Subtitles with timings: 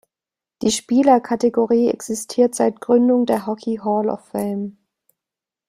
[0.63, 4.75] Die Spieler-Kategorie existiert seit Gründung der Hockey Hall of Fame.